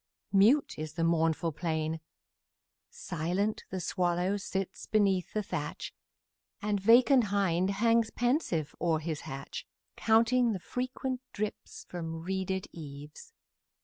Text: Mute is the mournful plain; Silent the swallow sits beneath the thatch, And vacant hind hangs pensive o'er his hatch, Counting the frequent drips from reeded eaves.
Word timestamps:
Mute 0.33 0.79
is 0.79 0.93
the 0.93 1.03
mournful 1.03 1.51
plain; 1.51 1.99
Silent 2.89 3.65
the 3.69 3.79
swallow 3.79 4.35
sits 4.35 4.87
beneath 4.87 5.33
the 5.33 5.43
thatch, 5.43 5.93
And 6.59 6.79
vacant 6.79 7.25
hind 7.25 7.69
hangs 7.69 8.09
pensive 8.09 8.73
o'er 8.81 8.97
his 8.97 9.21
hatch, 9.29 9.67
Counting 9.95 10.53
the 10.53 10.59
frequent 10.59 11.21
drips 11.33 11.85
from 11.87 12.23
reeded 12.23 12.65
eaves. 12.71 13.31